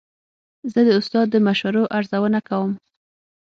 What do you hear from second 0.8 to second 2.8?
د استاد د مشورو ارزونه کوم.